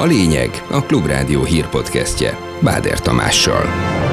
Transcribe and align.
A 0.00 0.04
lényeg 0.04 0.64
a 0.70 0.82
Klubrádió 0.82 1.44
hírpodcastje 1.44 2.38
Báder 2.60 3.00
Tamással. 3.00 4.09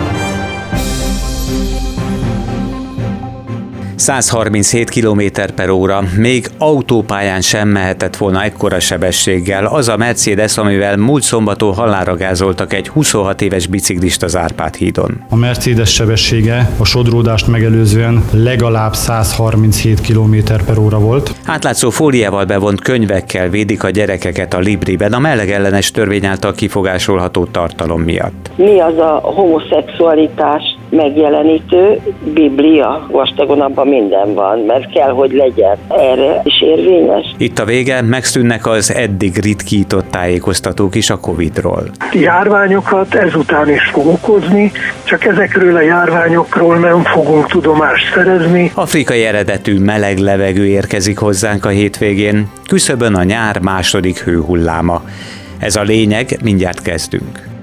137 3.98 4.90
km 4.90 5.22
per 5.56 5.70
óra, 5.70 6.02
még 6.18 6.48
autópályán 6.58 7.42
sem 7.42 7.68
mehetett 7.68 8.18
volna 8.18 8.44
ekkora 8.44 8.80
sebességgel 8.80 9.66
az 9.66 9.88
a 9.88 9.98
Mercedes, 9.98 10.58
amivel 10.58 10.98
múlt 10.98 11.24
szombaton 11.24 11.74
halára 11.74 12.16
gázoltak 12.16 12.74
egy 12.74 12.88
26 12.88 13.42
éves 13.42 13.68
biciklist 13.68 14.24
az 14.24 14.36
Árpád 14.36 14.76
hídon. 14.76 15.24
A 15.30 15.36
Mercedes 15.36 15.94
sebessége 15.94 16.70
a 16.78 16.86
sodródást 16.86 17.48
megelőzően 17.48 18.24
legalább 18.32 18.94
137 18.94 20.02
km 20.02 20.36
per 20.66 20.78
óra 20.78 21.00
volt. 21.00 21.36
Átlátszó 21.46 21.90
fóliával 21.90 22.46
bevont 22.46 22.82
könyvekkel 22.82 23.50
védik 23.50 23.84
a 23.84 23.90
gyerekeket 23.90 24.54
a 24.54 24.60
Libriben 24.60 25.14
a 25.14 25.20
melegellenes 25.20 25.92
törvény 25.92 26.26
által 26.26 26.54
kifogásolható 26.54 27.46
tartalom 27.46 28.02
miatt. 28.02 28.52
Mi 28.56 28.80
az 28.80 28.98
a 28.98 29.20
homoszexualitás 29.24 30.77
megjelenítő 30.90 32.00
Biblia? 32.34 33.08
Vastagon 33.12 33.62
abban 33.62 33.88
minden 33.88 34.34
van, 34.34 34.60
mert 34.60 34.92
kell, 34.92 35.10
hogy 35.10 35.32
legyen. 35.32 35.78
Erre 35.88 36.42
is 36.44 36.62
érvényes. 36.62 37.36
Itt 37.38 37.60
a 37.60 37.66
vége, 37.66 38.02
megszűnnek 38.02 38.66
az 38.66 38.94
eddig 38.94 39.38
ritkított 39.38 40.06
tájékoztatók 40.12 40.96
is 40.96 41.10
a 41.10 41.20
Covid-ról. 41.20 41.84
Járványokat 42.14 43.16
ezután 43.16 43.70
is 43.70 43.90
fog 43.92 44.08
okozni, 44.08 44.72
csak 45.04 45.26
ezekről 45.26 45.76
a 45.76 45.82
járványokról 45.82 46.78
nem 46.78 47.04
fogunk 47.04 47.48
tudomást 47.48 48.14
szerezni. 48.14 48.72
Afrikai 48.74 49.24
eredetű 49.24 49.80
meleg 49.80 50.18
levegő 50.18 50.66
érkezik 50.66 51.18
hozzánk 51.18 51.66
a 51.66 51.70
hétvégén, 51.70 52.48
küszöbön 52.68 53.16
a 53.16 53.24
nyár 53.24 53.60
második 53.60 54.20
hőhulláma. 54.20 55.02
Ez 55.60 55.76
a 55.76 55.82
lényeg, 55.82 56.38
mindjárt 56.44 56.82
kezdünk. 56.82 57.57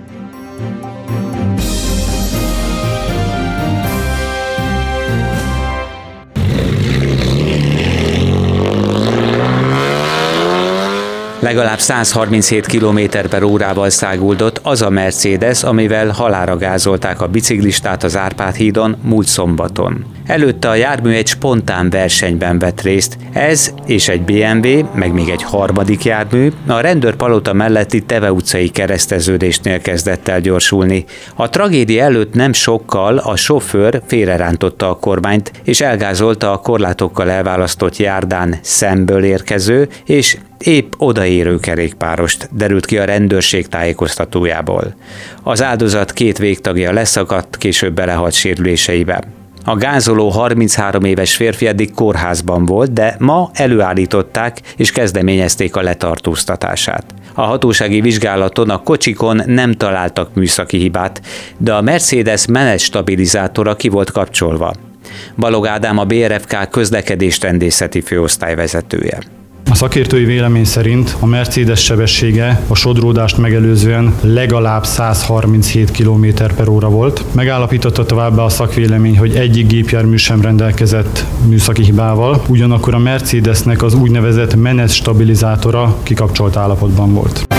Legalább 11.44 11.78
137 11.78 12.66
km 12.66 12.98
per 13.30 13.42
órával 13.42 13.90
száguldott 13.90 14.60
az 14.62 14.82
a 14.82 14.90
Mercedes, 14.90 15.62
amivel 15.62 16.08
halára 16.08 16.56
gázolták 16.56 17.20
a 17.20 17.28
biciklistát 17.28 18.02
az 18.02 18.16
Árpád 18.16 18.54
hídon 18.54 18.96
múlt 19.02 19.26
szombaton. 19.26 20.04
Előtte 20.26 20.68
a 20.68 20.74
jármű 20.74 21.12
egy 21.12 21.26
spontán 21.26 21.90
versenyben 21.90 22.58
vett 22.58 22.80
részt. 22.80 23.16
Ez 23.32 23.74
és 23.86 24.08
egy 24.08 24.22
BMW, 24.22 24.88
meg 24.94 25.12
még 25.12 25.28
egy 25.28 25.42
harmadik 25.42 26.04
jármű 26.04 26.52
a 26.66 26.80
rendőrpalota 26.80 27.52
melletti 27.52 28.02
Teve 28.02 28.32
utcai 28.32 28.68
kereszteződésnél 28.68 29.80
kezdett 29.80 30.28
el 30.28 30.40
gyorsulni. 30.40 31.04
A 31.34 31.48
tragédia 31.48 32.04
előtt 32.04 32.34
nem 32.34 32.52
sokkal 32.52 33.18
a 33.18 33.36
sofőr 33.36 34.02
félrerántotta 34.06 34.90
a 34.90 34.98
kormányt, 34.98 35.52
és 35.64 35.80
elgázolta 35.80 36.52
a 36.52 36.58
korlátokkal 36.58 37.30
elválasztott 37.30 37.96
járdán 37.96 38.58
szemből 38.62 39.24
érkező, 39.24 39.88
és 40.04 40.36
épp 40.66 40.92
odaérő 40.98 41.58
kerékpárost, 41.58 42.48
derült 42.52 42.86
ki 42.86 42.98
a 42.98 43.04
rendőrség 43.04 43.68
tájékoztatójából. 43.68 44.94
Az 45.42 45.62
áldozat 45.62 46.12
két 46.12 46.38
végtagja 46.38 46.92
leszakadt, 46.92 47.56
később 47.56 47.94
belehalt 47.94 48.34
sérüléseibe. 48.34 49.22
A 49.66 49.76
gázoló 49.76 50.28
33 50.28 51.04
éves 51.04 51.36
férfi 51.36 51.66
eddig 51.66 51.94
kórházban 51.94 52.66
volt, 52.66 52.92
de 52.92 53.16
ma 53.18 53.50
előállították 53.52 54.60
és 54.76 54.92
kezdeményezték 54.92 55.76
a 55.76 55.82
letartóztatását. 55.82 57.04
A 57.34 57.42
hatósági 57.42 58.00
vizsgálaton 58.00 58.70
a 58.70 58.82
kocsikon 58.82 59.42
nem 59.46 59.72
találtak 59.72 60.34
műszaki 60.34 60.78
hibát, 60.78 61.20
de 61.56 61.74
a 61.74 61.80
Mercedes 61.80 62.46
menet 62.46 62.78
stabilizátora 62.78 63.76
ki 63.76 63.88
volt 63.88 64.10
kapcsolva. 64.10 64.72
Balog 65.36 65.66
Ádám 65.66 65.98
a 65.98 66.04
BRFK 66.04 66.68
közlekedésrendészeti 66.70 68.00
főosztály 68.00 68.54
vezetője. 68.54 69.33
A 69.74 69.76
szakértői 69.76 70.24
vélemény 70.24 70.64
szerint 70.64 71.16
a 71.20 71.26
Mercedes 71.26 71.84
sebessége 71.84 72.62
a 72.68 72.74
sodródást 72.74 73.38
megelőzően 73.38 74.14
legalább 74.20 74.84
137 74.84 75.90
km 75.90 76.26
per 76.56 76.68
óra 76.68 76.88
volt. 76.88 77.24
Megállapította 77.32 78.04
továbbá 78.04 78.42
a 78.42 78.48
szakvélemény, 78.48 79.18
hogy 79.18 79.34
egyik 79.34 79.66
gépjármű 79.66 80.16
sem 80.16 80.40
rendelkezett 80.40 81.24
műszaki 81.48 81.82
hibával, 81.82 82.42
ugyanakkor 82.48 82.94
a 82.94 82.98
Mercedesnek 82.98 83.82
az 83.82 83.94
úgynevezett 83.94 84.54
menet 84.54 84.90
stabilizátora 84.90 85.96
kikapcsolt 86.02 86.56
állapotban 86.56 87.14
volt. 87.14 87.53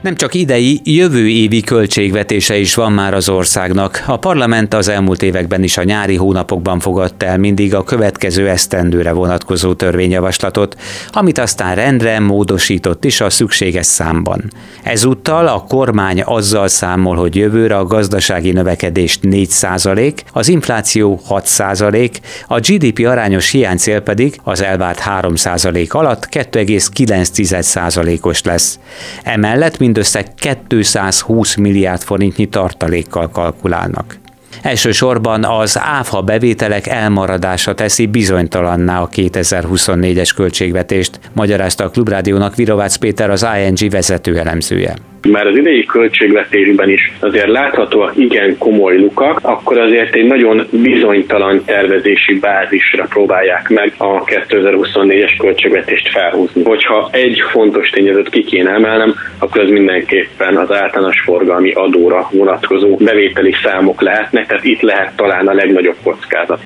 Nem 0.00 0.14
csak 0.14 0.34
idei, 0.34 0.80
jövő 0.84 1.28
évi 1.28 1.60
költségvetése 1.60 2.56
is 2.56 2.74
van 2.74 2.92
már 2.92 3.14
az 3.14 3.28
országnak. 3.28 4.04
A 4.06 4.16
parlament 4.16 4.74
az 4.74 4.88
elmúlt 4.88 5.22
években 5.22 5.62
is 5.62 5.76
a 5.76 5.82
nyári 5.82 6.16
hónapokban 6.16 6.78
fogadta 6.80 7.26
el 7.26 7.38
mindig 7.38 7.74
a 7.74 7.84
következő 7.84 8.48
esztendőre 8.48 9.12
vonatkozó 9.12 9.74
törvényjavaslatot, 9.74 10.76
amit 11.10 11.38
aztán 11.38 11.74
rendre 11.74 12.20
módosított 12.20 13.04
is 13.04 13.20
a 13.20 13.30
szükséges 13.30 13.86
számban. 13.86 14.52
Ezúttal 14.82 15.46
a 15.46 15.64
kormány 15.68 16.22
azzal 16.22 16.68
számol, 16.68 17.16
hogy 17.16 17.36
jövőre 17.36 17.76
a 17.76 17.84
gazdasági 17.84 18.52
növekedés 18.52 19.18
4% 19.22 20.16
az 20.32 20.48
infláció 20.48 21.20
6% 21.28 22.10
a 22.46 22.58
GDP 22.60 23.06
arányos 23.06 23.50
hiánycél 23.50 24.00
pedig 24.00 24.40
az 24.44 24.62
elvárt 24.62 25.02
3% 25.20 25.88
alatt 25.88 26.28
2,9% 26.30 28.22
os 28.22 28.42
lesz. 28.42 28.78
Emellett, 29.22 29.78
mint 29.78 29.89
mindössze 29.90 30.24
220 30.68 31.54
milliárd 31.54 32.02
forintnyi 32.02 32.46
tartalékkal 32.46 33.30
kalkulálnak. 33.30 34.18
Elsősorban 34.62 35.44
az 35.44 35.78
áfa 35.78 36.22
bevételek 36.22 36.86
elmaradása 36.86 37.74
teszi 37.74 38.06
bizonytalanná 38.06 39.00
a 39.00 39.08
2024-es 39.08 40.30
költségvetést, 40.36 41.20
magyarázta 41.32 41.84
a 41.84 41.90
Klubrádiónak 41.90 42.54
Virovácz 42.54 42.94
Péter 42.94 43.30
az 43.30 43.46
ING 43.56 43.90
vezető 43.90 44.38
elemzője 44.38 45.09
már 45.28 45.46
az 45.46 45.56
idei 45.56 45.84
költségvetésben 45.84 46.90
is 46.90 47.12
azért 47.20 47.48
láthatóak 47.48 48.16
igen 48.16 48.58
komoly 48.58 48.98
lukak, 48.98 49.38
akkor 49.42 49.78
azért 49.78 50.14
egy 50.14 50.26
nagyon 50.26 50.66
bizonytalan 50.70 51.64
tervezési 51.64 52.38
bázisra 52.38 53.04
próbálják 53.08 53.68
meg 53.68 53.94
a 53.96 54.24
2024-es 54.24 55.34
költségvetést 55.38 56.10
felhúzni. 56.10 56.62
Hogyha 56.64 57.08
egy 57.12 57.42
fontos 57.50 57.90
tényezőt 57.90 58.28
ki 58.28 58.44
kéne 58.44 58.70
emelnem, 58.70 59.14
akkor 59.38 59.60
az 59.60 59.70
mindenképpen 59.70 60.56
az 60.56 60.72
általános 60.72 61.20
forgalmi 61.24 61.72
adóra 61.72 62.28
vonatkozó 62.30 62.96
bevételi 62.96 63.54
számok 63.62 64.00
lehetnek, 64.00 64.46
tehát 64.46 64.64
itt 64.64 64.80
lehet 64.80 65.16
talán 65.16 65.46
a 65.46 65.54
legnagyobb 65.54 65.96
kockázat. 66.02 66.60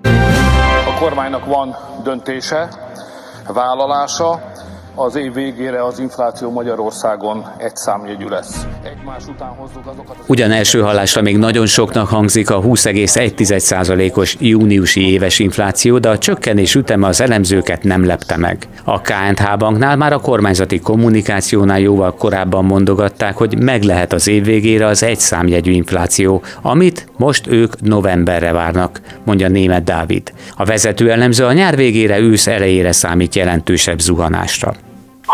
A 0.86 0.98
kormánynak 1.00 1.44
van 1.46 1.74
döntése, 2.04 2.68
vállalása, 3.54 4.40
az 4.94 5.16
év 5.16 5.32
végére 5.32 5.84
az 5.84 5.98
infláció 5.98 6.50
Magyarországon 6.50 7.44
egy 7.56 7.76
számjegyű 7.76 8.26
lesz. 8.28 8.66
Egymás 8.82 9.26
után 9.26 9.48
hozzuk 9.48 9.86
azokat... 9.86 10.16
Az... 10.18 10.24
Ugyan 10.26 10.50
első 10.50 10.80
hallásra 10.80 11.22
még 11.22 11.36
nagyon 11.36 11.66
soknak 11.66 12.08
hangzik 12.08 12.50
a 12.50 12.60
20,1%-os 12.60 14.36
júniusi 14.40 15.12
éves 15.12 15.38
infláció, 15.38 15.98
de 15.98 16.08
a 16.08 16.18
csökkenés 16.18 16.74
üteme 16.74 17.06
az 17.06 17.20
elemzőket 17.20 17.82
nem 17.82 18.06
lepte 18.06 18.36
meg. 18.36 18.68
A 18.84 19.00
KNH 19.00 19.56
banknál 19.58 19.96
már 19.96 20.12
a 20.12 20.18
kormányzati 20.18 20.80
kommunikációnál 20.80 21.80
jóval 21.80 22.14
korábban 22.14 22.64
mondogatták, 22.64 23.36
hogy 23.36 23.62
meg 23.62 23.82
lehet 23.82 24.12
az 24.12 24.28
év 24.28 24.44
végére 24.44 24.86
az 24.86 25.02
egy 25.02 25.18
számjegyű 25.18 25.70
infláció, 25.70 26.42
amit 26.62 27.08
most 27.16 27.46
ők 27.46 27.80
novemberre 27.80 28.52
várnak, 28.52 29.00
mondja 29.24 29.48
német 29.48 29.84
Dávid. 29.84 30.32
A 30.56 30.64
vezető 30.64 31.10
elemző 31.10 31.44
a 31.44 31.52
nyár 31.52 31.76
végére 31.76 32.18
ősz 32.18 32.46
elejére 32.46 32.92
számít 32.92 33.34
jelentősebb 33.34 34.00
zuhanásra 34.00 34.74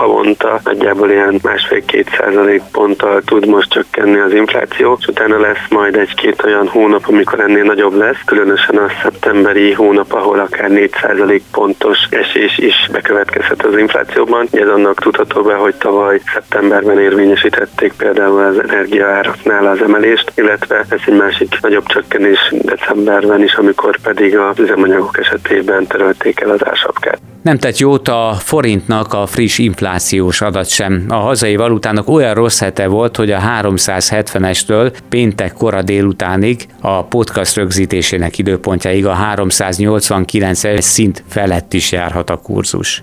havonta 0.00 0.60
nagyjából 0.64 1.10
ilyen 1.10 1.40
másfél-két 1.42 2.08
százalék 2.18 2.62
ponttal 2.72 3.22
tud 3.24 3.46
most 3.46 3.70
csökkenni 3.70 4.18
az 4.18 4.32
infláció, 4.32 4.96
és 5.00 5.06
utána 5.06 5.40
lesz 5.40 5.68
majd 5.68 5.96
egy-két 5.96 6.42
olyan 6.44 6.68
hónap, 6.68 7.04
amikor 7.06 7.40
ennél 7.40 7.62
nagyobb 7.62 7.94
lesz, 7.94 8.20
különösen 8.24 8.76
a 8.76 8.88
szeptemberi 9.02 9.72
hónap, 9.72 10.12
ahol 10.12 10.38
akár 10.38 10.70
4 10.70 10.90
százalék 11.00 11.42
pontos 11.52 11.98
esés 12.10 12.58
is 12.58 12.88
bekövetkezhet 12.92 13.64
az 13.64 13.76
inflációban. 13.76 14.46
Ez 14.50 14.68
annak 14.68 15.00
tudható 15.00 15.42
be, 15.42 15.54
hogy 15.54 15.74
tavaly 15.74 16.20
szeptemberben 16.32 16.98
érvényesítették 16.98 17.92
például 17.92 18.40
az 18.40 18.62
energiaáraknál 18.68 19.66
az 19.66 19.82
emelést, 19.82 20.32
illetve 20.34 20.76
ez 20.88 21.00
egy 21.06 21.16
másik 21.16 21.58
nagyobb 21.60 21.86
csökkenés 21.86 22.52
decemberben 22.62 23.42
is, 23.42 23.54
amikor 23.54 24.00
pedig 24.02 24.38
az 24.38 24.58
üzemanyagok 24.58 25.18
esetében 25.18 25.86
törölték 25.86 26.40
el 26.40 26.50
az 26.50 26.66
ásapkát. 26.66 27.29
Nem 27.42 27.58
tett 27.58 27.78
jót 27.78 28.08
a 28.08 28.36
forintnak 28.38 29.12
a 29.12 29.26
friss 29.26 29.58
inflációs 29.58 30.40
adat 30.40 30.68
sem. 30.68 31.04
A 31.08 31.14
hazai 31.14 31.56
valutának 31.56 32.08
olyan 32.08 32.34
rossz 32.34 32.60
hete 32.60 32.86
volt, 32.86 33.16
hogy 33.16 33.30
a 33.30 33.40
370-estől 33.62 34.92
péntek 35.08 35.52
kora 35.52 35.82
délutánig 35.82 36.66
a 36.80 37.04
podcast 37.04 37.56
rögzítésének 37.56 38.38
időpontjáig 38.38 39.06
a 39.06 39.12
389 39.12 40.82
szint 40.82 41.22
felett 41.28 41.72
is 41.72 41.92
járhat 41.92 42.30
a 42.30 42.36
kurzus. 42.36 43.02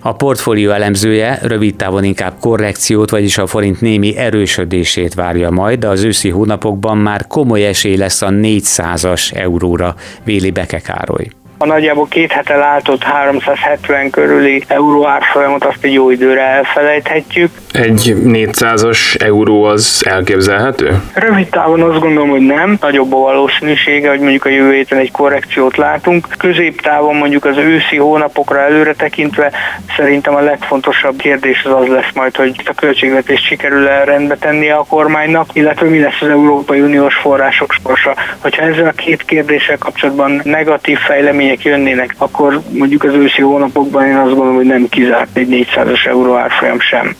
A 0.00 0.12
portfólió 0.12 0.70
elemzője 0.70 1.38
rövid 1.42 1.76
távon 1.76 2.04
inkább 2.04 2.34
korrekciót, 2.40 3.10
vagyis 3.10 3.38
a 3.38 3.46
forint 3.46 3.80
némi 3.80 4.16
erősödését 4.16 5.14
várja 5.14 5.50
majd, 5.50 5.78
de 5.78 5.88
az 5.88 6.02
őszi 6.02 6.28
hónapokban 6.28 6.98
már 6.98 7.26
komoly 7.26 7.66
esély 7.66 7.96
lesz 7.96 8.22
a 8.22 8.28
400-as 8.28 9.34
euróra, 9.34 9.94
véli 10.24 10.50
Beke 10.50 10.78
Károly. 10.78 11.28
A 11.60 11.66
nagyjából 11.66 12.06
két 12.08 12.32
hete 12.32 12.56
látott 12.56 13.02
370 13.02 14.10
körüli 14.10 14.64
euró 14.66 15.06
árfolyamot 15.06 15.64
azt 15.64 15.84
egy 15.84 15.92
jó 15.92 16.10
időre 16.10 16.40
elfelejthetjük. 16.40 17.50
Egy 17.72 18.14
400-as 18.24 19.22
euró 19.22 19.64
az 19.64 20.02
elképzelhető? 20.06 21.02
Rövid 21.14 21.48
távon 21.48 21.82
azt 21.82 22.00
gondolom, 22.00 22.28
hogy 22.28 22.46
nem. 22.46 22.76
Nagyobb 22.80 23.14
a 23.14 23.18
valószínűsége, 23.18 24.08
hogy 24.08 24.20
mondjuk 24.20 24.44
a 24.44 24.48
jövő 24.48 24.72
héten 24.72 24.98
egy 24.98 25.10
korrekciót 25.10 25.76
látunk. 25.76 26.26
Középtávon 26.38 27.16
mondjuk 27.16 27.44
az 27.44 27.56
őszi 27.56 27.96
hónapokra 27.96 28.60
előre 28.60 28.94
tekintve 28.94 29.52
szerintem 29.96 30.34
a 30.34 30.40
legfontosabb 30.40 31.16
kérdés 31.16 31.64
az 31.64 31.72
az 31.72 31.88
lesz 31.88 32.12
majd, 32.14 32.36
hogy 32.36 32.62
a 32.64 32.74
költségvetést 32.74 33.44
sikerül 33.44 33.88
el 33.88 34.04
rendbe 34.04 34.36
tennie 34.36 34.74
a 34.74 34.84
kormánynak, 34.88 35.48
illetve 35.52 35.88
mi 35.88 36.00
lesz 36.00 36.20
az 36.20 36.28
Európai 36.28 36.80
Uniós 36.80 37.14
források 37.14 37.74
sorsa. 37.84 38.14
Hogyha 38.38 38.62
ezzel 38.62 38.86
a 38.86 38.90
két 38.90 39.24
kérdéssel 39.24 39.78
kapcsolatban 39.78 40.40
negatív 40.44 40.98
fejlemény 40.98 41.47
eredmények 41.48 41.62
jönnének, 41.62 42.14
akkor 42.18 42.60
mondjuk 42.70 43.04
az 43.04 43.14
őszi 43.14 43.42
hónapokban 43.42 44.06
én 44.06 44.16
azt 44.16 44.28
gondolom, 44.28 44.54
hogy 44.54 44.66
nem 44.66 44.88
kizárt 44.88 45.36
egy 45.36 45.48
400-as 45.50 46.06
euró 46.06 46.34
árfolyam 46.34 46.80
sem. 46.80 47.16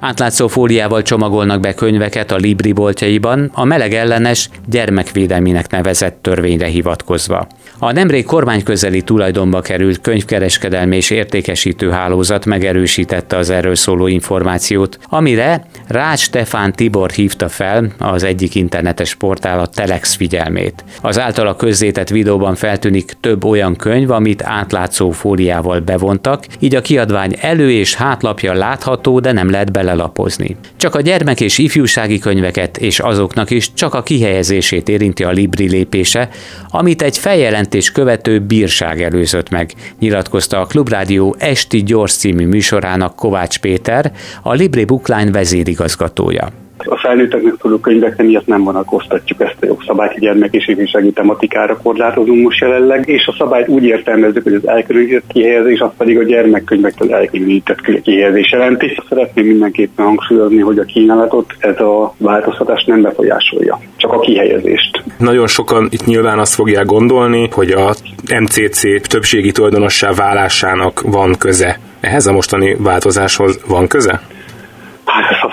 Átlátszó 0.00 0.48
fóliával 0.48 1.02
csomagolnak 1.02 1.60
be 1.60 1.74
könyveket 1.74 2.30
a 2.30 2.36
Libri 2.36 2.72
boltjaiban, 2.72 3.50
a 3.54 3.64
meleg 3.64 3.94
ellenes 3.94 4.48
gyermekvédelminek 4.66 5.70
nevezett 5.70 6.18
törvényre 6.22 6.66
hivatkozva. 6.66 7.46
A 7.78 7.92
nemrég 7.92 8.24
kormányközeli 8.24 9.02
tulajdonba 9.02 9.60
került 9.60 10.00
könyvkereskedelmi 10.00 10.96
és 10.96 11.10
értékesítő 11.10 11.90
hálózat 11.90 12.44
megerősítette 12.44 13.36
az 13.36 13.50
erről 13.50 13.74
szóló 13.74 14.06
információt, 14.06 14.98
amire 15.08 15.64
Rács 15.86 16.20
Stefán 16.20 16.72
Tibor 16.72 17.10
hívta 17.10 17.48
fel 17.48 17.92
az 17.98 18.22
egyik 18.22 18.54
internetes 18.54 19.14
portál 19.14 19.60
a 19.60 19.66
Telex 19.66 20.14
figyelmét. 20.14 20.84
Az 21.00 21.18
általa 21.18 21.56
közzétett 21.56 22.08
videóban 22.08 22.54
feltűnik 22.54 23.12
több 23.20 23.44
olyan 23.44 23.76
könyv, 23.76 24.10
amit 24.10 24.42
átlátszó 24.42 25.10
fóliával 25.10 25.80
bevontak, 25.80 26.44
így 26.58 26.74
a 26.74 26.80
kiadvány 26.80 27.36
elő- 27.40 27.70
és 27.70 27.94
hátlapja 27.94 28.52
látható, 28.52 29.20
de 29.20 29.32
nem 29.32 29.50
lehet 29.50 29.72
belelapozni. 29.88 30.56
Csak 30.76 30.94
a 30.94 31.00
gyermek 31.00 31.40
és 31.40 31.58
ifjúsági 31.58 32.18
könyveket 32.18 32.76
és 32.76 32.98
azoknak 32.98 33.50
is 33.50 33.72
csak 33.72 33.94
a 33.94 34.02
kihelyezését 34.02 34.88
érinti 34.88 35.24
a 35.24 35.30
Libri 35.30 35.68
lépése, 35.68 36.28
amit 36.68 37.02
egy 37.02 37.18
feljelent 37.18 37.46
bejelentés 37.48 37.92
követő 37.92 38.40
bírság 38.40 39.02
előzött 39.02 39.48
meg, 39.50 39.72
nyilatkozta 39.98 40.60
a 40.60 40.66
Klubrádió 40.66 41.36
Esti 41.38 41.82
Gyors 41.82 42.12
című 42.12 42.46
műsorának 42.46 43.16
Kovács 43.16 43.58
Péter, 43.58 44.12
a 44.42 44.52
Libri 44.52 44.84
Bookline 44.84 45.30
vezérigazgatója. 45.30 46.67
A 46.84 46.96
felnőtteknek 46.96 47.54
szóló 47.60 47.78
könyvekre 47.78 48.24
miatt 48.24 48.46
nem 48.46 48.64
vonatkoztatjuk 48.64 49.40
ezt 49.40 49.56
a 49.60 49.66
jogszabályt, 49.66 50.18
és 50.50 50.68
ifjúsági 50.68 51.12
tematikára 51.12 51.76
korlátozunk 51.82 52.42
most 52.42 52.60
jelenleg, 52.60 53.08
és 53.08 53.26
a 53.26 53.34
szabályt 53.38 53.68
úgy 53.68 53.84
értelmezzük, 53.84 54.42
hogy 54.42 54.54
az 54.54 54.68
elkülönített 54.68 55.24
kihelyezés, 55.28 55.80
az 55.80 55.90
pedig 55.96 56.18
a 56.18 56.22
gyermekkönyvektől 56.22 57.14
elkülönített 57.14 57.80
kihelyezés 57.80 58.50
jelenti. 58.52 59.00
Szeretném 59.08 59.46
mindenképpen 59.46 60.04
hangsúlyozni, 60.04 60.60
hogy 60.60 60.78
a 60.78 60.84
kínálatot 60.84 61.54
ez 61.58 61.80
a 61.80 62.14
változtatás 62.18 62.84
nem 62.84 63.02
befolyásolja, 63.02 63.80
csak 63.96 64.12
a 64.12 64.18
kihelyezést. 64.18 65.02
Nagyon 65.18 65.46
sokan 65.46 65.88
itt 65.90 66.04
nyilván 66.04 66.38
azt 66.38 66.54
fogják 66.54 66.86
gondolni, 66.86 67.48
hogy 67.52 67.70
a 67.70 67.94
MCC 68.40 69.08
többségi 69.08 69.52
tulajdonossá 69.52 70.12
válásának 70.12 71.00
van 71.00 71.34
köze. 71.38 71.78
Ehhez 72.00 72.26
a 72.26 72.32
mostani 72.32 72.76
változáshoz 72.78 73.60
van 73.66 73.86
köze? 73.86 74.20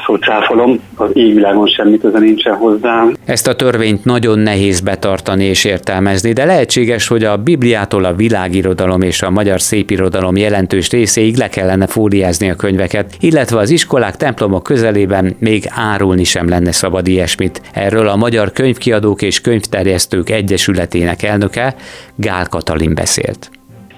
Abszolút 0.07 0.23
cáfolom, 0.23 0.79
az 0.95 1.09
égvilágon 1.13 1.67
semmi 1.67 1.97
köze 1.97 2.19
nincsen 2.19 2.55
hozzá. 2.55 3.05
Ezt 3.25 3.47
a 3.47 3.55
törvényt 3.55 4.05
nagyon 4.05 4.39
nehéz 4.39 4.79
betartani 4.79 5.43
és 5.43 5.63
értelmezni, 5.63 6.33
de 6.33 6.45
lehetséges, 6.45 7.07
hogy 7.07 7.23
a 7.23 7.37
Bibliától 7.37 8.05
a 8.05 8.13
világirodalom 8.13 9.01
és 9.01 9.21
a 9.21 9.29
magyar 9.29 9.61
szépirodalom 9.61 10.37
jelentős 10.37 10.89
részéig 10.89 11.37
le 11.37 11.49
kellene 11.49 11.87
fóliázni 11.87 12.49
a 12.49 12.55
könyveket, 12.55 13.15
illetve 13.19 13.59
az 13.59 13.69
iskolák, 13.69 14.15
templomok 14.15 14.63
közelében 14.63 15.35
még 15.39 15.63
árulni 15.69 16.23
sem 16.23 16.49
lenne 16.49 16.71
szabad 16.71 17.07
ilyesmit. 17.07 17.61
Erről 17.73 18.07
a 18.07 18.15
Magyar 18.15 18.51
Könyvkiadók 18.51 19.21
és 19.21 19.41
Könyvterjesztők 19.41 20.29
Egyesületének 20.29 21.23
elnöke 21.23 21.75
Gál 22.15 22.47
Katalin 22.47 22.93
beszélt 22.93 23.49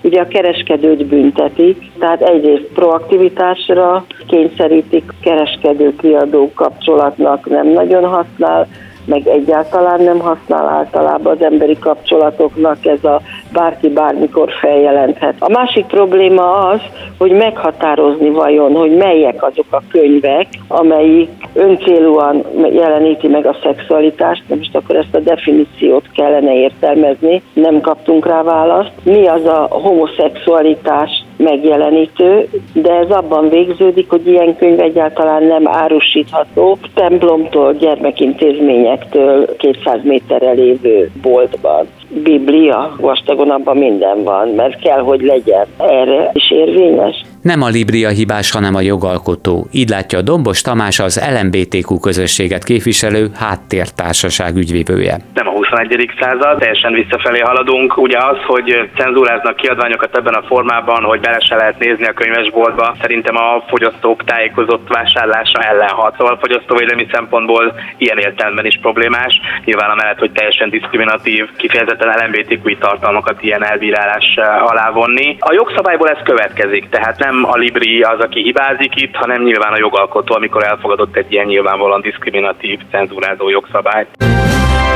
ugye 0.01 0.21
a 0.21 0.27
kereskedőt 0.27 1.05
büntetik, 1.05 1.91
tehát 1.99 2.21
egyrészt 2.21 2.67
proaktivitásra 2.73 4.05
kényszerítik, 4.27 5.03
kereskedő-kiadó 5.21 6.51
kapcsolatnak 6.55 7.49
nem 7.49 7.67
nagyon 7.67 8.03
használ, 8.03 8.67
meg 9.07 9.27
egyáltalán 9.27 10.01
nem 10.01 10.19
használ 10.19 10.67
általában 10.67 11.33
az 11.33 11.41
emberi 11.41 11.77
kapcsolatoknak 11.79 12.85
ez 12.85 13.03
a 13.03 13.21
bárki 13.53 13.89
bármikor 13.89 14.51
feljelenthet. 14.59 15.35
A 15.39 15.49
másik 15.49 15.85
probléma 15.85 16.67
az, 16.67 16.81
hogy 17.17 17.31
meghatározni 17.31 18.29
vajon, 18.29 18.75
hogy 18.75 18.95
melyek 18.95 19.43
azok 19.43 19.65
a 19.69 19.81
könyvek, 19.91 20.47
amelyik 20.67 21.36
öncélúan 21.57 22.45
jeleníti 22.71 23.27
meg 23.27 23.45
a 23.45 23.57
szexualitást, 23.63 24.43
de 24.47 24.55
most 24.55 24.75
akkor 24.75 24.95
ezt 24.95 25.15
a 25.15 25.19
definíciót 25.19 26.11
kellene 26.13 26.53
értelmezni, 26.53 27.41
nem 27.53 27.81
kaptunk 27.81 28.25
rá 28.25 28.43
választ. 28.43 28.91
Mi 29.03 29.27
az 29.27 29.45
a 29.45 29.67
homoszexualitás 29.69 31.25
megjelenítő, 31.37 32.47
de 32.73 32.93
ez 32.93 33.09
abban 33.09 33.49
végződik, 33.49 34.09
hogy 34.09 34.27
ilyen 34.27 34.55
könyv 34.57 34.79
egyáltalán 34.79 35.43
nem 35.43 35.67
árusítható 35.67 36.77
templomtól, 36.93 37.73
gyermekintézményektől 37.73 39.55
200 39.57 39.99
méterre 40.03 40.51
lévő 40.51 41.11
boltban. 41.21 41.87
Biblia, 42.09 42.95
vastagon 42.99 43.49
abban 43.49 43.77
minden 43.77 44.23
van, 44.23 44.47
mert 44.47 44.79
kell, 44.79 44.99
hogy 44.99 45.21
legyen. 45.21 45.65
Erre 45.77 46.31
is 46.33 46.51
érvényes. 46.51 47.21
Nem 47.41 47.61
a 47.61 47.67
Libria 47.67 48.09
hibás, 48.09 48.51
hanem 48.51 48.75
a 48.75 48.81
jogalkotó. 48.81 49.67
Így 49.71 49.89
látja 49.89 50.21
Dombos 50.21 50.61
Tamás 50.61 50.99
az 50.99 51.21
LMBTQ 51.35 51.99
közösséget 51.99 52.63
képviselő 52.63 53.27
háttértársaság 53.35 54.55
ügyvívője. 54.55 55.17
Nem 55.33 55.47
a 55.47 55.51
21. 55.51 56.09
század, 56.19 56.57
teljesen 56.59 56.93
visszafelé 56.93 57.39
haladunk. 57.39 57.97
Ugye 57.97 58.17
az, 58.17 58.37
hogy 58.47 58.89
cenzúráznak 58.97 59.55
kiadványokat 59.55 60.17
ebben 60.17 60.33
a 60.33 60.43
formában, 60.47 61.03
hogy 61.03 61.19
bele 61.27 61.39
se 61.39 61.55
lehet 61.55 61.79
nézni 61.79 62.05
a 62.07 62.13
könyvesboltba, 62.13 62.95
szerintem 63.01 63.35
a 63.35 63.63
fogyasztók 63.67 64.23
tájékozott 64.23 64.87
vásárlása 64.87 65.59
ellen 65.59 65.89
hat. 65.89 66.15
Szóval 66.17 66.33
a 66.33 66.43
fogyasztóvédelmi 66.45 67.07
szempontból 67.11 67.63
ilyen 67.97 68.17
értelemben 68.17 68.65
is 68.65 68.77
problémás. 68.81 69.33
Nyilván 69.65 69.89
amellett, 69.89 70.19
hogy 70.19 70.31
teljesen 70.31 70.69
diszkriminatív, 70.69 71.43
kifejezetten 71.57 72.15
LMBTQ 72.23 72.77
tartalmakat 72.77 73.43
ilyen 73.43 73.65
elbírálás 73.65 74.27
alá 74.71 74.91
vonni. 74.91 75.35
A 75.39 75.53
jogszabályból 75.53 76.09
ez 76.09 76.23
következik, 76.23 76.89
tehát 76.89 77.17
nem 77.19 77.45
a 77.45 77.55
Libri 77.55 78.01
az, 78.01 78.19
aki 78.19 78.41
hibázik 78.41 79.01
itt, 79.01 79.15
hanem 79.15 79.43
nyilván 79.43 79.73
a 79.73 79.77
jogalkotó, 79.85 80.35
amikor 80.35 80.63
elfogadott 80.63 81.15
egy 81.15 81.31
ilyen 81.31 81.45
nyilvánvalóan 81.45 82.01
diszkriminatív, 82.01 82.79
cenzúrázó 82.91 83.49
jogszabályt. 83.49 84.07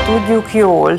Tudjuk 0.06 0.54
jól, 0.54 0.94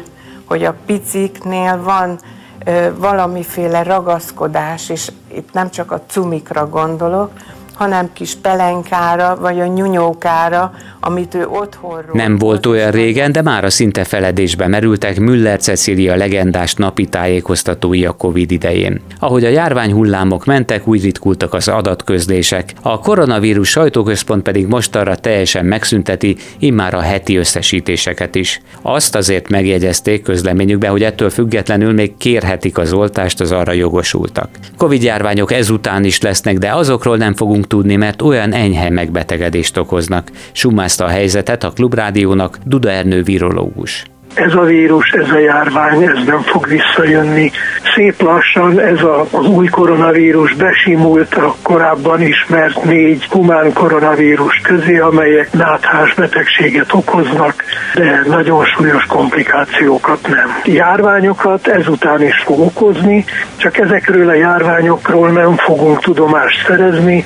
hogy 0.49 0.65
a 0.65 0.75
piciknél 0.87 1.83
van 1.83 2.19
ö, 2.67 2.89
valamiféle 2.99 3.83
ragaszkodás, 3.83 4.91
és 4.91 5.09
itt 5.35 5.53
nem 5.53 5.71
csak 5.71 5.91
a 5.91 6.03
cumikra 6.07 6.69
gondolok, 6.69 7.31
hanem 7.75 8.11
kis 8.13 8.35
pelenkára, 8.35 9.37
vagy 9.41 9.61
a 9.61 9.67
nyunyókára, 9.67 10.73
amit 11.01 11.35
ő 11.35 11.47
otthonról... 11.47 12.13
Nem 12.13 12.39
volt 12.39 12.67
olyan 12.67 12.91
régen, 12.91 13.33
de 13.33 13.43
már 13.43 13.65
a 13.65 13.71
szinte 13.71 14.05
feledésbe 14.05 14.67
merültek 14.67 15.21
Müller 15.21 15.61
Cecilia 15.61 16.17
legendás 16.17 16.75
napi 16.75 17.07
tájékoztatói 17.07 18.05
a 18.05 18.13
Covid 18.13 18.51
idején. 18.51 19.01
Ahogy 19.19 19.45
a 19.45 19.49
járvány 19.49 19.93
hullámok 19.93 20.45
mentek, 20.45 20.87
úgy 20.89 21.03
ritkultak 21.03 21.55
az 21.55 21.69
adatközlések. 21.69 22.73
A 22.83 22.99
koronavírus 22.99 23.69
sajtóközpont 23.69 24.43
pedig 24.43 24.67
mostanra 24.67 25.17
teljesen 25.17 25.65
megszünteti 25.65 26.37
immár 26.59 26.95
a 26.95 27.01
heti 27.01 27.37
összesítéseket 27.37 28.35
is. 28.35 28.61
Azt 28.83 29.15
azért 29.15 29.49
megjegyezték 29.49 30.23
közleményükbe, 30.23 30.89
hogy 30.89 31.03
ettől 31.03 31.31
függetlenül 31.31 31.93
még 31.93 32.17
kérhetik 32.17 32.79
az 32.79 32.93
oltást 32.93 33.41
az 33.41 33.53
arra 33.53 33.73
jogosultak. 33.73 34.49
Covid 34.77 35.03
járványok 35.03 35.53
ezután 35.53 36.05
is 36.05 36.21
lesznek, 36.21 36.59
de 36.59 36.73
azokról 36.73 37.17
nem 37.17 37.35
fogunk 37.35 37.62
tudni, 37.63 37.97
mert 37.97 38.23
olyan 38.23 38.53
enyhe 38.53 38.91
megbetegedést 38.91 39.77
okoznak. 39.77 40.31
Sumás 40.53 40.93
magyarázta 40.93 41.05
a 41.05 41.19
helyzetet 41.19 41.65
a 41.65 41.71
Klubrádiónak 41.71 42.59
Duda 42.65 42.91
Ernő 42.91 43.23
virológus. 43.23 44.05
Ez 44.35 44.55
a 44.55 44.61
vírus, 44.61 45.11
ez 45.11 45.31
a 45.31 45.39
járvány, 45.39 46.03
ez 46.03 46.25
nem 46.27 46.41
fog 46.41 46.69
visszajönni. 46.69 47.51
szép 47.95 48.23
lassan 48.23 48.81
ez 48.81 49.03
a, 49.03 49.27
az 49.31 49.47
új 49.47 49.67
koronavírus 49.67 50.55
besimult 50.55 51.35
a 51.35 51.55
korábban 51.63 52.23
ismert 52.23 52.85
négy 52.85 53.25
humán 53.25 53.73
koronavírus 53.73 54.61
közé, 54.63 54.99
amelyek 54.99 55.53
náthás 55.53 56.15
betegséget 56.15 56.93
okoznak, 56.93 57.65
de 57.95 58.23
nagyon 58.27 58.65
súlyos 58.65 59.05
komplikációkat 59.05 60.29
nem. 60.29 60.49
Járványokat 60.65 61.67
ezután 61.67 62.23
is 62.23 62.43
fog 62.45 62.61
okozni, 62.61 63.25
csak 63.57 63.79
ezekről 63.79 64.29
a 64.29 64.35
járványokról 64.35 65.31
nem 65.31 65.57
fogunk 65.57 66.01
tudomást 66.01 66.67
szerezni. 66.67 67.25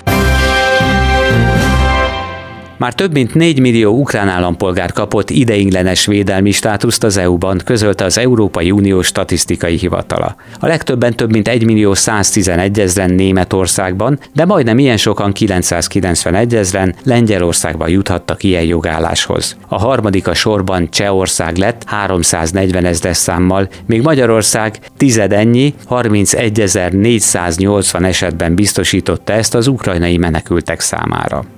Már 2.76 2.95
több 2.95 3.12
mint 3.12 3.35
4 3.35 3.61
millió 3.61 4.00
ukrán 4.00 4.28
állampolgár 4.28 4.92
kapott 4.92 5.30
ideiglenes 5.30 6.06
védelmi 6.06 6.50
státuszt 6.50 7.04
az 7.04 7.16
EU-ban, 7.16 7.61
közölte 7.64 8.04
az 8.04 8.18
Európai 8.18 8.71
Unió 8.71 9.02
statisztikai 9.02 9.76
hivatala. 9.76 10.37
A 10.61 10.66
legtöbben 10.66 11.16
több 11.16 11.33
mint 11.33 11.49
1 11.49 11.64
millió 11.64 11.95
111 11.95 12.80
ezeren 12.80 13.11
Németországban, 13.11 14.18
de 14.35 14.45
majdnem 14.45 14.78
ilyen 14.78 14.97
sokan 14.97 15.33
991 15.33 16.54
ezeren 16.54 16.95
Lengyelországban 17.02 17.88
juthattak 17.88 18.42
ilyen 18.42 18.64
jogálláshoz. 18.64 19.56
A 19.68 19.78
harmadik 19.78 20.28
a 20.28 20.35
sorban 20.35 20.90
Csehország 20.90 21.56
lett 21.56 21.83
340 21.87 22.85
ezres 22.85 23.16
számmal, 23.16 23.68
míg 23.87 24.02
Magyarország 24.02 24.78
tizedennyi 24.97 25.75
31.480 25.90 28.04
esetben 28.04 28.54
biztosította 28.54 29.33
ezt 29.33 29.54
az 29.54 29.66
ukrajnai 29.66 30.16
menekültek 30.16 30.80
számára. 30.80 31.56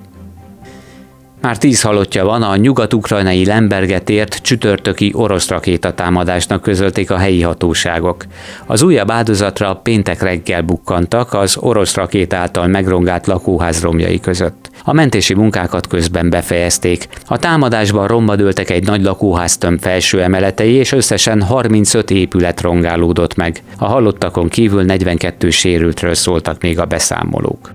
Már 1.41 1.59
tíz 1.59 1.83
halottja 1.83 2.25
van 2.25 2.43
a 2.43 2.57
nyugat-ukrajnai 2.57 3.45
Lemberget 3.45 4.11
ért 4.11 4.35
csütörtöki 4.43 5.13
orosz 5.15 5.49
rakétatámadásnak 5.49 6.63
közölték 6.63 7.11
a 7.11 7.17
helyi 7.17 7.43
hatóságok. 7.43 8.25
Az 8.67 8.83
újabb 8.83 9.11
áldozatra 9.11 9.75
péntek 9.75 10.23
reggel 10.23 10.63
bukkantak 10.63 11.33
az 11.33 11.57
orosz 11.57 11.95
rakéta 11.95 12.37
által 12.37 12.67
megrongált 12.67 13.27
lakóház 13.27 13.83
romjai 13.83 14.21
között. 14.21 14.71
A 14.85 14.93
mentési 14.93 15.35
munkákat 15.35 15.87
közben 15.87 16.31
befejezték. 16.31 17.09
A 17.27 17.39
támadásban 17.39 18.07
romba 18.07 18.37
dőltek 18.37 18.71
egy 18.71 18.87
nagy 18.87 19.03
lakóháztömb 19.03 19.81
felső 19.81 20.23
emeletei, 20.23 20.73
és 20.73 20.93
összesen 20.93 21.43
35 21.43 22.11
épület 22.11 22.61
rongálódott 22.61 23.35
meg. 23.35 23.63
A 23.79 23.87
halottakon 23.87 24.49
kívül 24.49 24.83
42 24.83 25.51
sérültről 25.51 26.15
szóltak 26.15 26.63
még 26.63 26.79
a 26.79 26.85
beszámolók. 26.85 27.73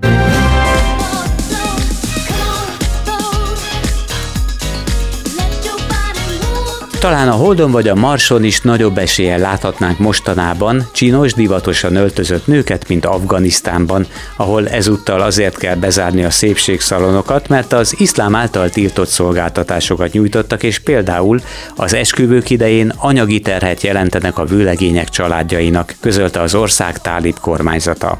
Talán 7.03 7.27
a 7.27 7.31
Holdon 7.31 7.71
vagy 7.71 7.87
a 7.87 7.95
Marson 7.95 8.43
is 8.43 8.61
nagyobb 8.61 8.97
eséllyel 8.97 9.39
láthatnánk 9.39 9.99
mostanában 9.99 10.89
csinos, 10.93 11.33
divatosan 11.33 11.95
öltözött 11.95 12.47
nőket, 12.47 12.87
mint 12.87 13.05
Afganisztánban, 13.05 14.07
ahol 14.35 14.69
ezúttal 14.69 15.21
azért 15.21 15.57
kell 15.57 15.75
bezárni 15.75 16.23
a 16.23 16.29
szépségszalonokat, 16.29 17.47
mert 17.47 17.73
az 17.73 17.95
iszlám 17.99 18.35
által 18.35 18.69
tiltott 18.69 19.07
szolgáltatásokat 19.07 20.11
nyújtottak, 20.11 20.63
és 20.63 20.79
például 20.79 21.39
az 21.75 21.93
esküvők 21.93 22.49
idején 22.49 22.93
anyagi 22.97 23.39
terhet 23.39 23.81
jelentenek 23.81 24.37
a 24.37 24.45
vőlegények 24.45 25.09
családjainak, 25.09 25.95
közölte 25.99 26.41
az 26.41 26.55
ország 26.55 27.01
tálib 27.01 27.39
kormányzata. 27.39 28.19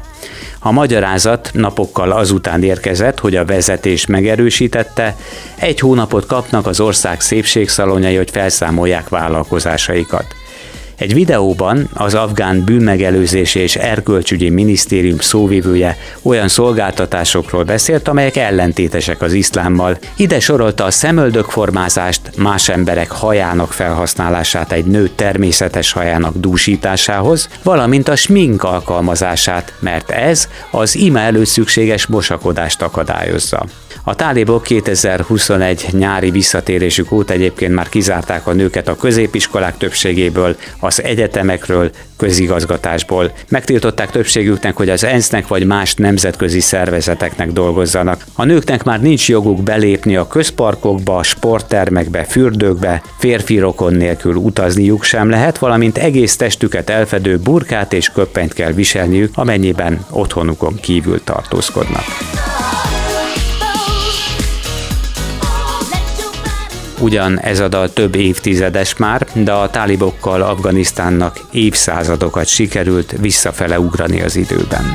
A 0.66 0.72
magyarázat 0.72 1.50
napokkal 1.52 2.10
azután 2.10 2.62
érkezett, 2.62 3.18
hogy 3.18 3.36
a 3.36 3.44
vezetés 3.44 4.06
megerősítette, 4.06 5.16
egy 5.54 5.80
hónapot 5.80 6.26
kapnak 6.26 6.66
az 6.66 6.80
ország 6.80 7.20
szépségszalonjai, 7.20 8.16
hogy 8.16 8.30
felszámolják 8.30 9.08
vállalkozásaikat. 9.08 10.26
Egy 10.96 11.14
videóban 11.14 11.88
az 11.94 12.14
afgán 12.14 12.64
bűnmegelőzési 12.64 13.58
és 13.58 13.76
erkölcsügyi 13.76 14.48
minisztérium 14.48 15.18
szóvivője 15.18 15.96
olyan 16.22 16.48
szolgáltatásokról 16.48 17.62
beszélt, 17.64 18.08
amelyek 18.08 18.36
ellentétesek 18.36 19.22
az 19.22 19.32
iszlámmal. 19.32 19.98
Ide 20.16 20.40
sorolta 20.40 20.84
a 20.84 20.90
szemöldökformázást, 20.90 22.20
más 22.36 22.68
emberek 22.68 23.10
hajának 23.10 23.72
felhasználását 23.72 24.72
egy 24.72 24.84
nő 24.84 25.08
természetes 25.14 25.92
hajának 25.92 26.36
dúsításához, 26.36 27.48
valamint 27.62 28.08
a 28.08 28.16
smink 28.16 28.62
alkalmazását, 28.62 29.72
mert 29.78 30.10
ez 30.10 30.48
az 30.70 30.96
ima 30.96 31.18
előtt 31.18 31.46
szükséges 31.46 32.06
mosakodást 32.06 32.82
akadályozza. 32.82 33.66
A 34.06 34.14
tálibok 34.14 34.62
2021 34.62 35.86
nyári 35.90 36.30
visszatérésük 36.30 37.12
óta 37.12 37.32
egyébként 37.32 37.74
már 37.74 37.88
kizárták 37.88 38.46
a 38.46 38.52
nőket 38.52 38.88
a 38.88 38.96
középiskolák 38.96 39.76
többségéből, 39.76 40.56
az 40.80 41.02
egyetemekről, 41.02 41.90
közigazgatásból. 42.16 43.32
Megtiltották 43.48 44.10
többségüknek, 44.10 44.76
hogy 44.76 44.88
az 44.88 45.04
ENSZ-nek 45.04 45.46
vagy 45.46 45.66
más 45.66 45.94
nemzetközi 45.94 46.60
szervezeteknek 46.60 47.52
dolgozzanak. 47.52 48.24
A 48.34 48.44
nőknek 48.44 48.82
már 48.84 49.00
nincs 49.00 49.28
joguk 49.28 49.62
belépni 49.62 50.16
a 50.16 50.26
közparkokba, 50.26 51.22
sporttermekbe, 51.22 52.24
fürdőkbe, 52.24 53.02
férfi 53.18 53.58
rokon 53.58 53.94
nélkül 53.94 54.34
utazniuk 54.34 55.04
sem 55.04 55.30
lehet, 55.30 55.58
valamint 55.58 55.98
egész 55.98 56.36
testüket 56.36 56.90
elfedő 56.90 57.38
burkát 57.38 57.92
és 57.92 58.08
köppenyt 58.08 58.52
kell 58.52 58.72
viselniük, 58.72 59.30
amennyiben 59.34 60.06
otthonukon 60.10 60.74
kívül 60.80 61.24
tartózkodnak. 61.24 62.04
Ugyan 67.04 67.40
ez 67.40 67.60
a 67.60 67.68
dal 67.68 67.92
több 67.92 68.14
évtizedes 68.14 68.96
már, 68.96 69.26
de 69.32 69.52
a 69.52 69.70
tálibokkal 69.70 70.42
Afganisztánnak 70.42 71.40
évszázadokat 71.52 72.46
sikerült 72.46 73.14
visszafele 73.20 73.80
ugrani 73.80 74.22
az 74.22 74.36
időben. 74.36 74.92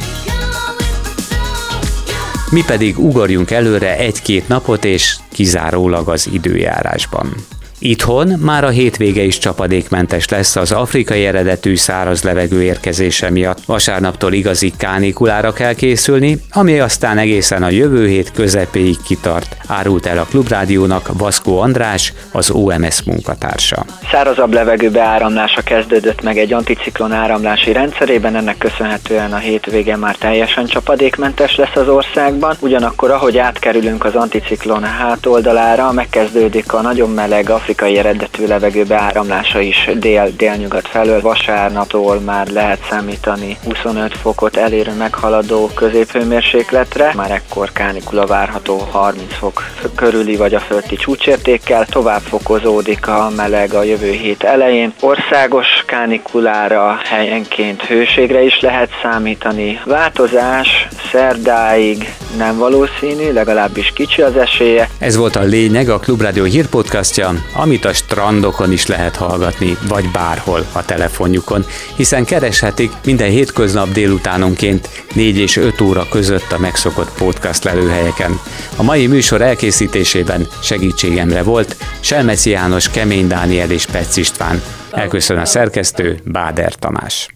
Mi 2.51 2.63
pedig 2.67 2.99
ugorjunk 2.99 3.51
előre 3.51 3.97
egy-két 3.97 4.47
napot 4.47 4.85
és 4.85 5.15
kizárólag 5.31 6.09
az 6.09 6.29
időjárásban. 6.31 7.33
Itthon 7.79 8.27
már 8.27 8.63
a 8.63 8.69
hétvége 8.69 9.23
is 9.23 9.37
csapadékmentes 9.37 10.29
lesz 10.29 10.55
az 10.55 10.71
afrikai 10.71 11.25
eredetű 11.25 11.75
száraz 11.75 12.23
levegő 12.23 12.63
érkezése 12.63 13.29
miatt. 13.29 13.65
Vasárnaptól 13.65 14.33
igazi 14.33 14.73
kánikulára 14.77 15.53
kell 15.53 15.73
készülni, 15.73 16.41
ami 16.51 16.79
aztán 16.79 17.17
egészen 17.17 17.63
a 17.63 17.69
jövő 17.69 18.07
hét 18.07 18.31
közepéig 18.31 18.97
kitart, 19.05 19.57
árult 19.69 20.05
el 20.05 20.17
a 20.17 20.25
Klubrádiónak 20.29 21.09
Vaszkó 21.13 21.59
András, 21.59 22.13
az 22.31 22.49
OMS 22.49 23.03
munkatársa. 23.03 23.85
Szárazabb 24.11 24.53
levegő 24.53 24.89
beáramlása 24.89 25.61
kezdődött 25.61 26.21
meg 26.21 26.37
egy 26.37 26.53
anticiklon 26.53 27.11
áramlási 27.11 27.71
rendszerében, 27.71 28.35
ennek 28.35 28.57
köszönhetően 28.57 29.33
a 29.33 29.37
hétvége 29.37 29.95
már 29.95 30.15
teljesen 30.15 30.65
csapadékmentes 30.65 31.55
lesz 31.55 31.75
az 31.75 31.87
országban. 31.87 32.55
Ugyanakkor, 32.59 33.11
ahogy 33.11 33.37
átkerülünk 33.37 34.05
az 34.05 34.15
anticiklon 34.15 34.83
hátoldalára, 34.83 35.91
megkezdődik 35.91 36.73
a 36.73 36.81
nagyon 36.81 37.09
meleg 37.09 37.49
afrikai 37.49 37.97
eredetű 37.97 38.45
levegő 38.45 38.83
beáramlása 38.83 39.59
is 39.59 39.89
dél-délnyugat 39.99 40.87
felől. 40.87 41.21
Vasárnaptól 41.21 42.19
már 42.19 42.47
lehet 42.47 42.79
számítani 42.89 43.57
25 43.63 44.17
fokot 44.17 44.57
elérő 44.57 44.93
meghaladó 44.97 45.69
középhőmérsékletre, 45.75 47.11
már 47.15 47.31
ekkor 47.31 47.71
kánikula 47.71 48.25
várható 48.25 48.77
30 48.91 49.33
fok 49.33 49.58
körüli 49.95 50.35
vagy 50.35 50.53
a 50.53 50.59
fölti 50.59 50.95
csúcsértékkel, 50.95 51.85
tovább 51.85 52.21
fokozódik 52.21 53.07
a 53.07 53.31
meleg 53.35 53.73
a 53.73 53.83
jövő 53.83 54.11
hét 54.11 54.43
elején. 54.43 54.93
Országos 54.99 55.67
kánikulára 55.85 56.99
helyenként 57.03 57.81
hőségre 57.81 58.41
is 58.43 58.59
lehet 58.59 58.89
számítani. 59.01 59.79
Változás 59.85 60.87
szerdáig 61.11 62.13
nem 62.37 62.57
valószínű, 62.57 63.31
legalábbis 63.33 63.91
kicsi 63.95 64.21
az 64.21 64.37
esélye. 64.37 64.89
Ez 64.99 65.15
volt 65.15 65.35
a 65.35 65.43
lényeg 65.43 65.89
a 65.89 65.99
Klubrádió 65.99 66.43
hírpodcastja, 66.43 67.31
amit 67.55 67.85
a 67.85 67.93
strandokon 67.93 68.71
is 68.71 68.87
lehet 68.87 69.15
hallgatni, 69.15 69.77
vagy 69.87 70.11
bárhol 70.11 70.65
a 70.71 70.85
telefonjukon, 70.85 71.65
hiszen 71.95 72.25
kereshetik 72.25 72.91
minden 73.05 73.29
hétköznap 73.29 73.91
délutánonként 73.91 74.89
4 75.13 75.37
és 75.37 75.57
5 75.57 75.81
óra 75.81 76.07
között 76.11 76.51
a 76.51 76.59
megszokott 76.59 77.11
podcast 77.17 77.63
lelőhelyeken. 77.63 78.39
A 78.75 78.83
mai 78.83 79.07
műsor 79.07 79.41
elkészítésében 79.49 80.47
segítségemre 80.61 81.43
volt 81.43 81.75
Selmeci 81.99 82.49
János, 82.49 82.89
Kemény 82.89 83.27
Dániel 83.27 83.71
és 83.71 83.85
Pec 83.85 84.17
István. 84.17 84.61
Elköszön 84.91 85.37
a 85.37 85.45
szerkesztő 85.45 86.19
Báder 86.23 86.73
Tamás. 86.73 87.27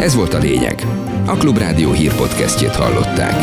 Ez 0.00 0.14
volt 0.14 0.34
a 0.34 0.38
lényeg. 0.38 0.86
A 1.26 1.36
Klubrádió 1.36 1.92
hírpodcastjét 1.92 2.76
hallották. 2.76 3.34